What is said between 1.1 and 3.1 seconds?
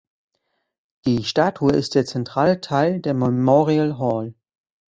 Statue ist der zentrale Teil